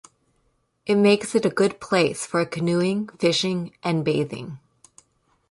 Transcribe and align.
It 0.87 0.95
makes 0.95 1.35
it 1.35 1.45
a 1.45 1.51
good 1.51 1.79
place 1.79 2.25
for 2.25 2.43
canoeing, 2.43 3.09
fishing 3.19 3.73
and 3.83 4.03
bathing. 4.03 4.57